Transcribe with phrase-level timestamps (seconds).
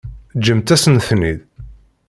[0.39, 1.39] Ǧǧemt-asent-ten-id.